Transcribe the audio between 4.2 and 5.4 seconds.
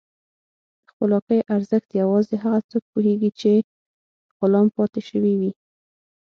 غلام پاتې شوي